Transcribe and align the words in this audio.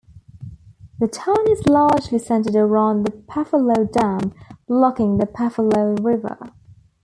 The 0.99 1.07
town 1.07 1.47
is 1.47 1.67
largely 1.69 2.17
centered 2.17 2.55
around 2.55 3.03
the 3.03 3.11
Pefferlaw 3.11 3.91
Dam, 3.91 4.33
blocking 4.65 5.19
the 5.19 5.27
Pefferlaw 5.27 6.03
River. 6.03 6.39